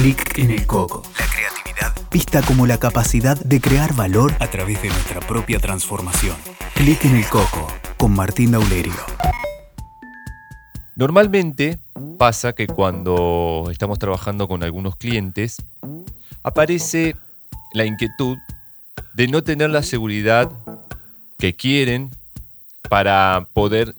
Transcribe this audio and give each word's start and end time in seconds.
Clic 0.00 0.38
en 0.38 0.52
el 0.52 0.64
coco. 0.64 1.02
La 1.18 1.26
creatividad 1.26 1.92
vista 2.12 2.40
como 2.42 2.68
la 2.68 2.78
capacidad 2.78 3.36
de 3.36 3.60
crear 3.60 3.96
valor 3.96 4.32
a 4.38 4.46
través 4.46 4.80
de 4.80 4.90
nuestra 4.90 5.18
propia 5.18 5.58
transformación. 5.58 6.36
Clic 6.74 7.04
en 7.04 7.16
el 7.16 7.26
coco 7.26 7.66
con 7.96 8.12
Martín 8.14 8.52
Daulerio. 8.52 8.94
Normalmente 10.94 11.80
pasa 12.16 12.52
que 12.52 12.68
cuando 12.68 13.70
estamos 13.72 13.98
trabajando 13.98 14.46
con 14.46 14.62
algunos 14.62 14.94
clientes, 14.94 15.56
aparece 16.44 17.16
la 17.74 17.84
inquietud 17.84 18.38
de 19.14 19.26
no 19.26 19.42
tener 19.42 19.70
la 19.70 19.82
seguridad 19.82 20.48
que 21.40 21.56
quieren 21.56 22.12
para 22.88 23.48
poder 23.52 23.96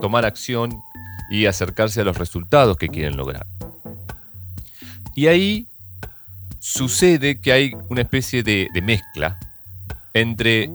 tomar 0.00 0.24
acción 0.24 0.80
y 1.32 1.46
acercarse 1.46 2.02
a 2.02 2.04
los 2.04 2.16
resultados 2.16 2.76
que 2.76 2.86
quieren 2.86 3.16
lograr. 3.16 3.51
Y 5.14 5.26
ahí 5.26 5.66
sucede 6.58 7.40
que 7.40 7.52
hay 7.52 7.72
una 7.88 8.02
especie 8.02 8.42
de, 8.42 8.68
mezcla 8.82 9.38
entre 10.14 10.70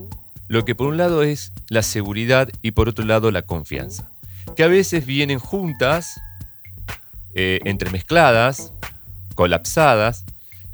lo 0.48 0.66
que 0.66 0.76
por 0.76 0.88
un 0.88 0.98
lado 0.98 1.24
es 1.24 1.54
la 1.70 1.82
seguridad 1.82 2.50
y 2.62 2.72
por 2.72 2.90
otro 2.90 3.06
lado 3.06 3.32
la 3.32 3.44
confianza, 3.44 4.10
que 4.56 4.64
a 4.64 4.68
veces 4.68 5.06
vienen 5.06 5.40
juntas, 5.40 6.20
eh, 7.34 7.60
entremezcladas, 7.66 8.74
colapsadas, 9.36 10.26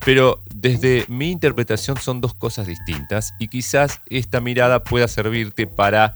pero 0.04 0.42
desde 0.54 1.06
mi 1.08 1.32
interpretación 1.32 1.98
son 1.98 2.20
dos 2.20 2.34
cosas 2.34 2.68
distintas 2.68 3.34
y 3.40 3.48
quizás 3.48 4.02
esta 4.10 4.42
mirada 4.42 4.84
pueda 4.84 5.08
servirte 5.08 5.68
para 5.68 6.16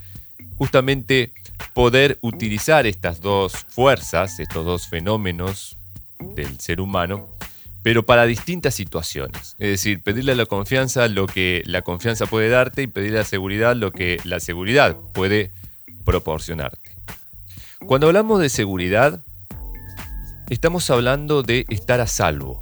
justamente 0.57 1.33
poder 1.73 2.17
utilizar 2.21 2.87
estas 2.87 3.21
dos 3.21 3.53
fuerzas, 3.69 4.39
estos 4.39 4.65
dos 4.65 4.87
fenómenos 4.87 5.77
del 6.19 6.59
ser 6.59 6.81
humano, 6.81 7.27
pero 7.87 8.05
para 8.05 8.25
distintas 8.25 8.75
situaciones. 8.75 9.55
Es 9.59 9.69
decir, 9.69 10.03
pedirle 10.03 10.33
a 10.33 10.35
la 10.35 10.45
confianza 10.45 11.07
lo 11.07 11.25
que 11.25 11.63
la 11.65 11.83
confianza 11.83 12.25
puede 12.25 12.49
darte 12.49 12.81
y 12.81 12.87
pedirle 12.87 13.19
a 13.19 13.21
la 13.21 13.25
seguridad 13.25 13.77
lo 13.77 13.93
que 13.93 14.19
la 14.25 14.41
seguridad 14.41 14.97
puede 15.13 15.53
proporcionarte. 16.03 16.97
Cuando 17.85 18.07
hablamos 18.07 18.41
de 18.41 18.49
seguridad, 18.49 19.23
estamos 20.49 20.89
hablando 20.89 21.43
de 21.43 21.65
estar 21.69 22.01
a 22.01 22.07
salvo. 22.07 22.61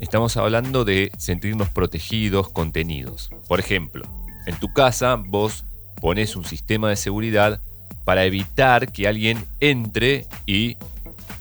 Estamos 0.00 0.36
hablando 0.36 0.84
de 0.84 1.12
sentirnos 1.16 1.68
protegidos, 1.68 2.48
contenidos. 2.48 3.30
Por 3.46 3.60
ejemplo, 3.60 4.04
en 4.48 4.56
tu 4.56 4.72
casa 4.72 5.14
vos 5.14 5.64
pones 6.00 6.34
un 6.34 6.44
sistema 6.44 6.88
de 6.88 6.96
seguridad 6.96 7.60
para 8.04 8.24
evitar 8.24 8.90
que 8.90 9.06
alguien 9.06 9.46
entre 9.60 10.26
y 10.44 10.76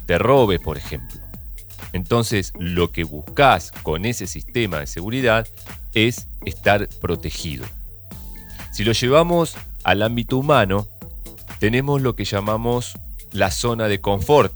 te 0.05 0.19
robe, 0.19 0.59
por 0.59 0.77
ejemplo. 0.77 1.24
Entonces, 1.95 2.51
lo 2.59 2.91
que 2.91 3.05
buscas 3.05 3.71
con 3.71 4.03
ese 4.03 4.27
sistema 4.27 4.79
de 4.79 4.85
seguridad 4.85 5.47
es 5.93 6.27
estar 6.43 6.89
protegido. 6.99 7.65
Si 8.73 8.83
lo 8.83 8.91
llevamos 8.91 9.55
al 9.85 10.01
ámbito 10.01 10.35
humano, 10.35 10.89
tenemos 11.59 12.01
lo 12.01 12.17
que 12.17 12.25
llamamos 12.25 12.99
la 13.31 13.49
zona 13.49 13.87
de 13.87 14.01
confort. 14.01 14.53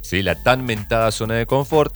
¿sí? 0.00 0.22
La 0.22 0.40
tan 0.40 0.64
mentada 0.64 1.10
zona 1.10 1.34
de 1.34 1.46
confort 1.46 1.92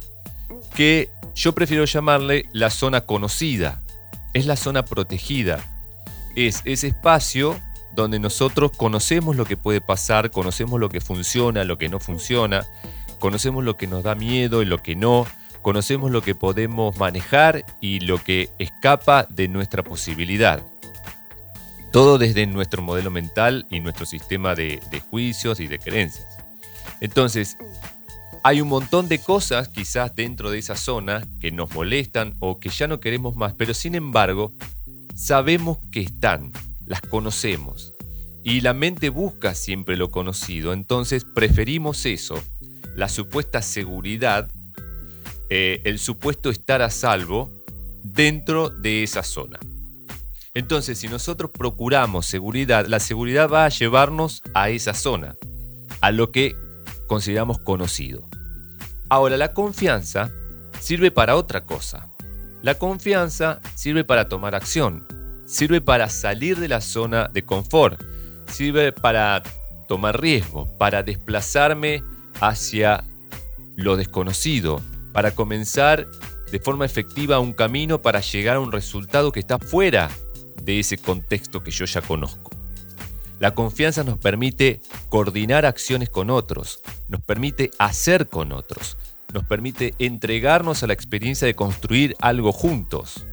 que 0.74 1.08
yo 1.36 1.54
prefiero 1.54 1.84
llamarle 1.84 2.46
la 2.52 2.70
zona 2.70 3.02
conocida. 3.02 3.80
Es 4.34 4.46
la 4.46 4.56
zona 4.56 4.84
protegida. 4.84 5.60
Es 6.34 6.62
ese 6.64 6.88
espacio 6.88 7.60
donde 7.94 8.18
nosotros 8.18 8.72
conocemos 8.76 9.36
lo 9.36 9.44
que 9.44 9.56
puede 9.56 9.80
pasar, 9.80 10.32
conocemos 10.32 10.80
lo 10.80 10.88
que 10.88 11.00
funciona, 11.00 11.62
lo 11.62 11.78
que 11.78 11.88
no 11.88 12.00
funciona, 12.00 12.66
conocemos 13.22 13.62
lo 13.62 13.76
que 13.76 13.86
nos 13.86 14.02
da 14.02 14.16
miedo 14.16 14.62
y 14.62 14.64
lo 14.64 14.82
que 14.82 14.96
no, 14.96 15.28
conocemos 15.62 16.10
lo 16.10 16.22
que 16.22 16.34
podemos 16.34 16.96
manejar 16.96 17.64
y 17.80 18.00
lo 18.00 18.18
que 18.18 18.50
escapa 18.58 19.28
de 19.30 19.46
nuestra 19.46 19.84
posibilidad. 19.84 20.60
Todo 21.92 22.18
desde 22.18 22.48
nuestro 22.48 22.82
modelo 22.82 23.12
mental 23.12 23.64
y 23.70 23.78
nuestro 23.78 24.06
sistema 24.06 24.56
de, 24.56 24.80
juicios 25.08 25.60
y 25.60 25.68
de 25.68 25.78
creencias. 25.78 26.26
Entonces, 27.00 27.56
hay 28.42 28.60
un 28.60 28.66
montón 28.66 29.06
de 29.06 29.20
cosas 29.20 29.68
quizás 29.68 30.16
dentro 30.16 30.50
de 30.50 30.58
esa 30.58 30.74
zona 30.74 31.22
que 31.38 31.52
nos 31.52 31.72
molestan 31.72 32.34
o 32.40 32.58
que 32.58 32.70
ya 32.70 32.88
no 32.88 32.98
queremos 32.98 33.36
más, 33.36 33.54
pero 33.56 33.72
sin 33.72 33.94
embargo 33.94 34.50
sabemos 35.14 35.78
que 35.92 36.00
están, 36.00 36.50
las 36.86 37.00
conocemos. 37.02 37.94
Y 38.42 38.62
la 38.62 38.74
mente 38.74 39.10
busca 39.10 39.54
siempre 39.54 39.96
lo 39.96 40.10
conocido, 40.10 40.72
entonces 40.72 41.24
preferimos 41.24 42.04
eso, 42.04 42.42
la 42.96 43.08
supuesta 43.08 43.62
seguridad, 43.62 44.50
eh, 45.50 45.80
el 45.84 45.98
supuesto 45.98 46.50
estar 46.50 46.82
a 46.82 46.90
salvo 46.90 47.50
dentro 48.02 48.70
de 48.70 49.02
esa 49.02 49.22
zona. 49.22 49.58
Entonces, 50.54 50.98
si 50.98 51.08
nosotros 51.08 51.50
procuramos 51.50 52.26
seguridad, 52.26 52.86
la 52.86 53.00
seguridad 53.00 53.48
va 53.48 53.64
a 53.64 53.70
llevarnos 53.70 54.42
a 54.54 54.68
esa 54.68 54.92
zona, 54.92 55.36
a 56.00 56.10
lo 56.10 56.30
que 56.30 56.54
consideramos 57.06 57.58
conocido. 57.58 58.28
Ahora, 59.08 59.36
la 59.36 59.54
confianza 59.54 60.30
sirve 60.80 61.10
para 61.10 61.36
otra 61.36 61.64
cosa. 61.64 62.08
La 62.62 62.74
confianza 62.74 63.60
sirve 63.74 64.04
para 64.04 64.28
tomar 64.28 64.54
acción, 64.54 65.06
sirve 65.46 65.80
para 65.80 66.08
salir 66.08 66.58
de 66.58 66.68
la 66.68 66.80
zona 66.80 67.28
de 67.28 67.44
confort, 67.44 68.00
sirve 68.46 68.92
para 68.92 69.42
tomar 69.88 70.20
riesgo, 70.20 70.68
para 70.78 71.02
desplazarme 71.02 72.02
hacia 72.42 73.04
lo 73.76 73.96
desconocido, 73.96 74.82
para 75.12 75.30
comenzar 75.30 76.08
de 76.50 76.58
forma 76.58 76.84
efectiva 76.84 77.38
un 77.38 77.52
camino 77.52 78.02
para 78.02 78.20
llegar 78.20 78.56
a 78.56 78.60
un 78.60 78.72
resultado 78.72 79.30
que 79.30 79.40
está 79.40 79.58
fuera 79.58 80.10
de 80.62 80.80
ese 80.80 80.98
contexto 80.98 81.62
que 81.62 81.70
yo 81.70 81.84
ya 81.84 82.02
conozco. 82.02 82.50
La 83.38 83.54
confianza 83.54 84.04
nos 84.04 84.18
permite 84.18 84.80
coordinar 85.08 85.64
acciones 85.64 86.10
con 86.10 86.30
otros, 86.30 86.80
nos 87.08 87.22
permite 87.22 87.70
hacer 87.78 88.28
con 88.28 88.52
otros, 88.52 88.98
nos 89.32 89.44
permite 89.44 89.94
entregarnos 89.98 90.82
a 90.82 90.88
la 90.88 90.92
experiencia 90.92 91.46
de 91.46 91.54
construir 91.54 92.16
algo 92.20 92.52
juntos. 92.52 93.24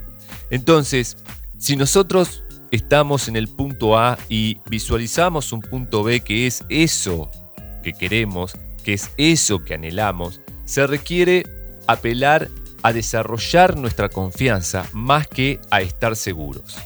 Entonces, 0.50 1.18
si 1.58 1.76
nosotros 1.76 2.44
estamos 2.72 3.28
en 3.28 3.36
el 3.36 3.47
punto 3.47 3.97
A 3.97 4.18
y 4.30 4.59
visualizamos 4.70 5.52
un 5.52 5.62
punto 5.62 6.03
B 6.03 6.22
que 6.22 6.47
es 6.47 6.64
eso 6.70 7.30
que 7.84 7.94
queremos, 7.94 8.56
que 8.79 8.94
es 8.94 9.12
eso 9.17 9.63
que 9.63 9.75
anhelamos, 9.75 10.41
se 10.66 10.85
requiere 10.88 11.44
apelar 11.88 12.50
a 12.84 12.94
desarrollar 12.94 13.78
nuestra 13.78 14.09
confianza 14.09 14.85
más 14.94 15.28
que 15.28 15.59
a 15.69 15.81
estar 15.81 16.16
seguros. 16.16 16.78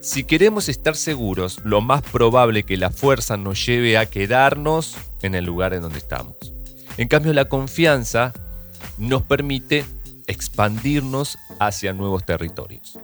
Si 0.00 0.24
queremos 0.24 0.68
estar 0.68 0.94
seguros, 0.96 1.60
lo 1.64 1.80
más 1.80 2.02
probable 2.02 2.62
que 2.62 2.76
la 2.76 2.90
fuerza 2.90 3.36
nos 3.36 3.64
lleve 3.66 3.98
a 3.98 4.06
quedarnos 4.06 4.96
en 5.22 5.34
el 5.34 5.44
lugar 5.44 5.74
en 5.74 5.82
donde 5.82 5.98
estamos. 5.98 6.36
En 6.96 7.08
cambio, 7.08 7.32
la 7.32 7.46
confianza 7.46 8.32
nos 8.96 9.22
permite 9.22 9.84
expandirnos 10.26 11.38
hacia 11.58 11.92
nuevos 11.92 12.24
territorios. 12.24 12.98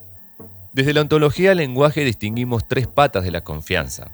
Desde 0.72 0.92
la 0.92 1.00
ontología 1.00 1.50
del 1.50 1.58
lenguaje 1.58 2.04
distinguimos 2.04 2.66
tres 2.68 2.86
patas 2.86 3.24
de 3.24 3.30
la 3.30 3.42
confianza. 3.42 4.10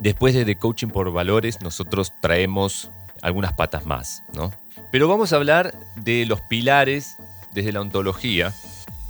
Después 0.00 0.34
de 0.34 0.44
The 0.44 0.56
Coaching 0.56 0.88
por 0.88 1.12
Valores, 1.12 1.60
nosotros 1.60 2.12
traemos 2.20 2.90
algunas 3.22 3.54
patas 3.54 3.86
más, 3.86 4.22
¿no? 4.34 4.52
Pero 4.90 5.08
vamos 5.08 5.32
a 5.32 5.36
hablar 5.36 5.74
de 5.96 6.26
los 6.26 6.40
pilares 6.42 7.16
desde 7.54 7.72
la 7.72 7.80
ontología, 7.80 8.52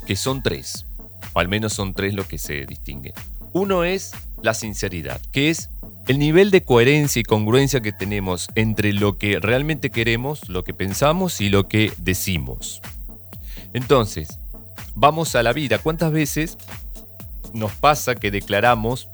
que 0.07 0.17
son 0.17 0.43
tres 0.43 0.87
o 1.33 1.41
al 1.41 1.49
menos 1.49 1.73
son 1.73 1.95
tres 1.95 2.15
lo 2.15 2.27
que 2.27 2.39
se 2.39 2.67
distinguen. 2.67 3.15
Uno 3.53 3.85
es 3.85 4.13
la 4.43 4.55
sinceridad, 4.55 5.21
que 5.33 5.51
es 5.51 5.71
el 6.09 6.19
nivel 6.19 6.51
de 6.51 6.65
coherencia 6.65 7.21
y 7.21 7.25
congruencia 7.25 7.81
que 7.81 7.93
tenemos 7.93 8.49
entre 8.55 8.93
lo 8.93 9.19
que 9.19 9.39
realmente 9.39 9.91
queremos, 9.91 10.49
lo 10.49 10.65
que 10.65 10.75
pensamos 10.75 11.41
y 11.41 11.49
lo 11.49 11.69
que 11.69 11.93
decimos. 11.99 12.81
Entonces, 13.73 14.39
vamos 14.95 15.35
a 15.37 15.43
la 15.43 15.53
vida. 15.53 15.79
¿Cuántas 15.79 16.13
veces 16.13 16.59
nos 17.53 17.73
pasa 17.73 18.15
que 18.15 18.31
declaramos 18.31 19.09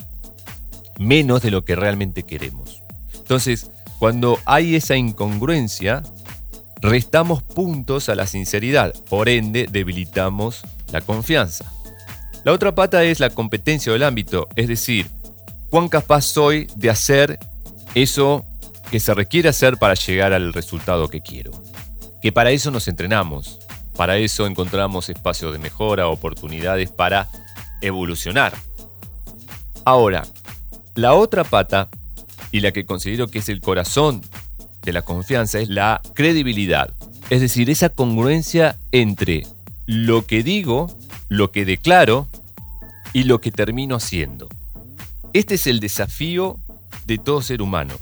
menos 0.99 1.43
de 1.43 1.51
lo 1.51 1.65
que 1.65 1.77
realmente 1.77 2.23
queremos? 2.23 2.83
Entonces, 3.15 3.71
cuando 3.99 4.39
hay 4.45 4.77
esa 4.77 4.97
incongruencia, 4.97 6.03
restamos 6.81 7.43
puntos 7.43 8.09
a 8.09 8.15
la 8.15 8.27
sinceridad, 8.27 8.95
por 9.09 9.29
ende 9.29 9.67
debilitamos 9.71 10.63
la 10.93 11.01
confianza. 11.01 11.73
La 12.45 12.53
otra 12.53 12.75
pata 12.75 13.03
es 13.05 13.21
la 13.21 13.31
competencia 13.31 13.93
del 13.93 14.05
ámbito, 14.05 14.49
es 14.57 14.69
decir, 14.69 15.11
cuán 15.71 15.89
capaz 15.89 16.23
soy 16.23 16.69
de 16.77 16.91
hacer 16.91 17.39
eso 17.95 18.45
que 18.91 19.01
se 19.01 19.13
requiere 19.15 19.49
hacer 19.49 19.77
para 19.77 19.95
llegar 19.95 20.33
al 20.33 20.53
resultado 20.53 21.09
que 21.09 21.21
quiero. 21.21 21.51
Que 22.23 22.33
para 22.33 22.51
eso 22.51 22.71
nos 22.71 22.89
entrenamos, 22.89 23.59
para 23.97 24.17
eso 24.17 24.47
encontramos 24.47 25.09
espacios 25.09 25.53
de 25.53 25.59
mejora, 25.59 26.09
oportunidades 26.09 26.91
para 26.91 27.29
evolucionar. 27.81 28.55
Ahora, 29.85 30.25
la 30.95 31.15
otra 31.15 31.45
pata, 31.45 31.89
y 32.51 32.61
la 32.61 32.73
que 32.73 32.87
considero 32.87 33.29
que 33.29 33.39
es 33.41 33.49
el 33.49 33.61
corazón 33.61 34.23
de 34.83 34.93
la 34.93 35.03
confianza, 35.03 35.59
es 35.59 35.69
la 35.69 36.01
credibilidad. 36.15 36.93
Es 37.31 37.41
decir, 37.41 37.69
esa 37.71 37.91
congruencia 37.91 38.79
entre 38.93 39.47
lo 39.87 40.27
que 40.27 40.43
digo, 40.43 40.95
lo 41.29 41.51
que 41.51 41.65
declaro 41.65 42.29
y 43.13 43.25
lo 43.25 43.41
que 43.41 43.51
termino 43.51 43.97
haciendo. 43.97 44.49
Este 45.33 45.57
es 45.57 45.67
el 45.67 45.81
desafío 45.81 46.59
de 47.07 47.19
todo 47.19 47.43
ser 47.43 47.61
humano. 47.61 47.95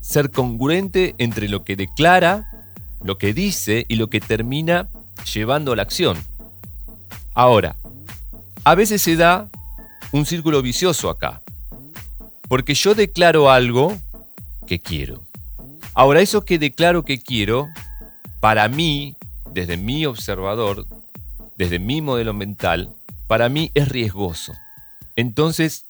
Ser 0.00 0.30
congruente 0.30 1.14
entre 1.18 1.48
lo 1.48 1.64
que 1.64 1.76
declara, 1.76 2.50
lo 3.02 3.18
que 3.18 3.32
dice 3.32 3.86
y 3.88 3.96
lo 3.96 4.08
que 4.08 4.20
termina 4.20 4.88
llevando 5.32 5.72
a 5.72 5.76
la 5.76 5.82
acción. 5.82 6.18
Ahora, 7.34 7.76
a 8.64 8.74
veces 8.74 9.02
se 9.02 9.16
da 9.16 9.50
un 10.12 10.26
círculo 10.26 10.62
vicioso 10.62 11.10
acá. 11.10 11.42
Porque 12.48 12.74
yo 12.74 12.94
declaro 12.94 13.50
algo 13.50 13.96
que 14.66 14.78
quiero. 14.78 15.22
Ahora, 15.94 16.20
eso 16.20 16.44
que 16.44 16.58
declaro 16.58 17.04
que 17.04 17.20
quiero, 17.20 17.68
para 18.40 18.68
mí, 18.68 19.16
desde 19.52 19.76
mi 19.76 20.06
observador, 20.06 20.86
desde 21.56 21.78
mi 21.78 22.00
modelo 22.00 22.34
mental, 22.34 22.92
para 23.26 23.48
mí 23.48 23.70
es 23.74 23.88
riesgoso. 23.88 24.52
Entonces, 25.16 25.86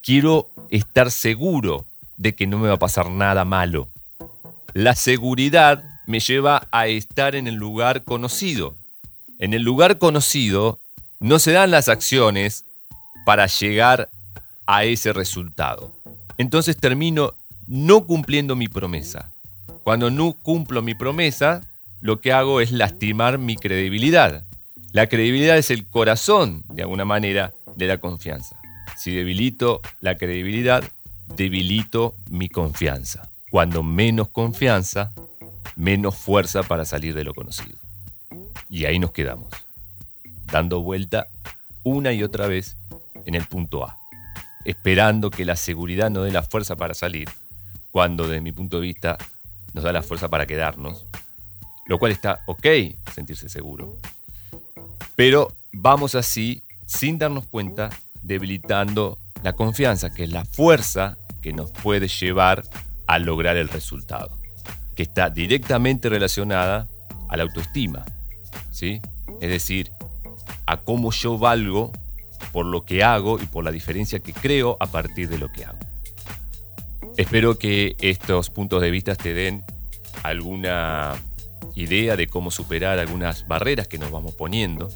quiero 0.00 0.50
estar 0.70 1.10
seguro 1.10 1.84
de 2.16 2.34
que 2.34 2.46
no 2.46 2.58
me 2.58 2.68
va 2.68 2.74
a 2.74 2.78
pasar 2.78 3.10
nada 3.10 3.44
malo. 3.44 3.88
La 4.72 4.94
seguridad 4.94 5.82
me 6.06 6.20
lleva 6.20 6.68
a 6.70 6.86
estar 6.86 7.34
en 7.34 7.46
el 7.46 7.54
lugar 7.54 8.04
conocido. 8.04 8.76
En 9.38 9.54
el 9.54 9.62
lugar 9.62 9.98
conocido 9.98 10.78
no 11.20 11.38
se 11.38 11.52
dan 11.52 11.70
las 11.70 11.88
acciones 11.88 12.64
para 13.24 13.46
llegar 13.46 14.10
a 14.66 14.84
ese 14.84 15.12
resultado. 15.12 15.92
Entonces 16.38 16.76
termino 16.76 17.34
no 17.66 18.06
cumpliendo 18.06 18.56
mi 18.56 18.68
promesa. 18.68 19.32
Cuando 19.82 20.10
no 20.10 20.32
cumplo 20.32 20.82
mi 20.82 20.94
promesa, 20.94 21.62
lo 22.00 22.20
que 22.20 22.32
hago 22.32 22.60
es 22.60 22.72
lastimar 22.72 23.38
mi 23.38 23.56
credibilidad. 23.56 24.44
La 24.92 25.08
credibilidad 25.08 25.58
es 25.58 25.70
el 25.70 25.86
corazón, 25.86 26.62
de 26.68 26.82
alguna 26.82 27.04
manera, 27.04 27.52
de 27.76 27.86
la 27.86 27.98
confianza. 27.98 28.56
Si 28.96 29.12
debilito 29.14 29.80
la 30.00 30.16
credibilidad, 30.16 30.84
debilito 31.36 32.14
mi 32.30 32.48
confianza. 32.48 33.28
Cuando 33.50 33.82
menos 33.82 34.28
confianza, 34.28 35.12
menos 35.76 36.16
fuerza 36.16 36.62
para 36.62 36.84
salir 36.84 37.14
de 37.14 37.24
lo 37.24 37.34
conocido. 37.34 37.78
Y 38.68 38.84
ahí 38.84 38.98
nos 38.98 39.12
quedamos, 39.12 39.48
dando 40.46 40.80
vuelta 40.80 41.28
una 41.82 42.12
y 42.12 42.22
otra 42.22 42.46
vez 42.46 42.76
en 43.24 43.34
el 43.34 43.46
punto 43.46 43.84
A, 43.84 43.98
esperando 44.64 45.30
que 45.30 45.44
la 45.44 45.56
seguridad 45.56 46.10
nos 46.10 46.24
dé 46.24 46.32
la 46.32 46.42
fuerza 46.42 46.76
para 46.76 46.94
salir, 46.94 47.28
cuando 47.90 48.26
desde 48.28 48.40
mi 48.40 48.52
punto 48.52 48.80
de 48.80 48.86
vista 48.86 49.18
nos 49.72 49.84
da 49.84 49.92
la 49.92 50.02
fuerza 50.02 50.28
para 50.28 50.46
quedarnos, 50.46 51.06
lo 51.86 51.98
cual 51.98 52.12
está 52.12 52.40
ok 52.46 52.66
sentirse 53.14 53.48
seguro. 53.48 54.00
Pero 55.16 55.52
vamos 55.72 56.14
así, 56.14 56.62
sin 56.86 57.18
darnos 57.18 57.46
cuenta, 57.46 57.90
debilitando 58.22 59.18
la 59.42 59.52
confianza, 59.54 60.10
que 60.10 60.24
es 60.24 60.30
la 60.30 60.44
fuerza 60.44 61.18
que 61.42 61.52
nos 61.52 61.70
puede 61.70 62.08
llevar 62.08 62.64
a 63.06 63.18
lograr 63.18 63.56
el 63.56 63.68
resultado, 63.68 64.40
que 64.96 65.02
está 65.02 65.28
directamente 65.30 66.08
relacionada 66.08 66.88
a 67.28 67.36
la 67.36 67.42
autoestima, 67.42 68.04
¿sí? 68.72 69.00
Es 69.40 69.50
decir, 69.50 69.92
a 70.66 70.78
cómo 70.78 71.10
yo 71.12 71.38
valgo 71.38 71.92
por 72.54 72.66
lo 72.66 72.84
que 72.84 73.02
hago 73.02 73.40
y 73.40 73.46
por 73.46 73.64
la 73.64 73.72
diferencia 73.72 74.20
que 74.20 74.32
creo 74.32 74.76
a 74.78 74.86
partir 74.86 75.28
de 75.28 75.38
lo 75.38 75.50
que 75.50 75.64
hago. 75.64 75.80
Espero 77.16 77.58
que 77.58 77.96
estos 77.98 78.48
puntos 78.48 78.80
de 78.80 78.92
vista 78.92 79.16
te 79.16 79.34
den 79.34 79.64
alguna 80.22 81.14
idea 81.74 82.14
de 82.14 82.28
cómo 82.28 82.52
superar 82.52 83.00
algunas 83.00 83.48
barreras 83.48 83.88
que 83.88 83.98
nos 83.98 84.12
vamos 84.12 84.34
poniendo 84.34 84.88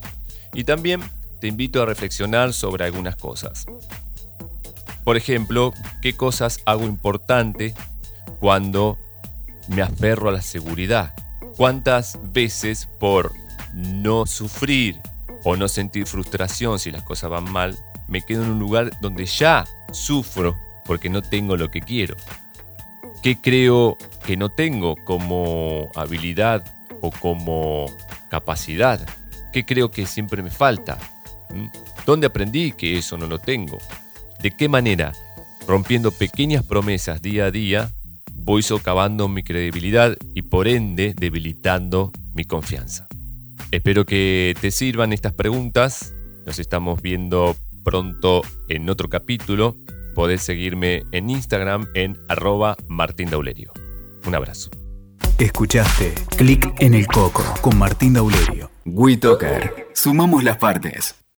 y 0.54 0.62
también 0.62 1.02
te 1.40 1.48
invito 1.48 1.82
a 1.82 1.86
reflexionar 1.86 2.52
sobre 2.52 2.84
algunas 2.84 3.16
cosas. 3.16 3.66
Por 5.02 5.16
ejemplo, 5.16 5.72
qué 6.00 6.16
cosas 6.16 6.60
hago 6.64 6.84
importante 6.84 7.74
cuando 8.38 8.98
me 9.66 9.82
aferro 9.82 10.28
a 10.28 10.32
la 10.32 10.42
seguridad. 10.42 11.12
¿Cuántas 11.56 12.20
veces 12.32 12.88
por 13.00 13.32
no 13.74 14.26
sufrir 14.26 15.00
o 15.44 15.56
no 15.56 15.68
sentir 15.68 16.06
frustración 16.06 16.78
si 16.78 16.90
las 16.90 17.02
cosas 17.02 17.30
van 17.30 17.50
mal, 17.50 17.78
me 18.08 18.22
quedo 18.22 18.42
en 18.42 18.50
un 18.50 18.58
lugar 18.58 18.90
donde 19.00 19.26
ya 19.26 19.66
sufro 19.92 20.56
porque 20.84 21.10
no 21.10 21.22
tengo 21.22 21.56
lo 21.56 21.70
que 21.70 21.80
quiero. 21.80 22.16
¿Qué 23.22 23.36
creo 23.40 23.96
que 24.24 24.36
no 24.36 24.48
tengo 24.48 24.96
como 25.04 25.90
habilidad 25.94 26.64
o 27.00 27.10
como 27.10 27.86
capacidad? 28.30 29.06
¿Qué 29.52 29.64
creo 29.64 29.90
que 29.90 30.06
siempre 30.06 30.42
me 30.42 30.50
falta? 30.50 30.98
¿Mm? 31.50 31.66
¿Dónde 32.06 32.26
aprendí 32.26 32.72
que 32.72 32.96
eso 32.96 33.18
no 33.18 33.26
lo 33.26 33.38
tengo? 33.38 33.78
¿De 34.40 34.50
qué 34.52 34.68
manera? 34.68 35.12
Rompiendo 35.66 36.12
pequeñas 36.12 36.64
promesas 36.64 37.20
día 37.20 37.46
a 37.46 37.50
día, 37.50 37.90
voy 38.32 38.62
socavando 38.62 39.28
mi 39.28 39.42
credibilidad 39.42 40.16
y 40.34 40.42
por 40.42 40.68
ende 40.68 41.14
debilitando 41.14 42.12
mi 42.32 42.44
confianza. 42.44 43.07
Espero 43.70 44.06
que 44.06 44.54
te 44.60 44.70
sirvan 44.70 45.12
estas 45.12 45.34
preguntas. 45.34 46.14
Nos 46.46 46.58
estamos 46.58 47.02
viendo 47.02 47.54
pronto 47.84 48.40
en 48.68 48.88
otro 48.88 49.10
capítulo. 49.10 49.76
Podés 50.14 50.40
seguirme 50.40 51.02
en 51.12 51.28
Instagram 51.28 51.86
en 51.94 52.18
arroba 52.28 52.76
Martín 52.88 53.28
Daulerio. 53.28 53.72
Un 54.26 54.34
abrazo. 54.34 54.70
Escuchaste 55.38 56.14
Clic 56.36 56.72
en 56.78 56.94
el 56.94 57.06
Coco 57.06 57.44
con 57.60 57.76
Martín 57.78 58.14
Daulerio. 58.14 58.70
WeToker. 58.86 59.88
Sumamos 59.92 60.42
las 60.44 60.56
partes. 60.56 61.18